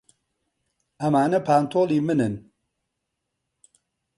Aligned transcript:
ئەمانە 1.01 1.39
پانتۆڵی 1.47 1.99
منن. 2.07 2.35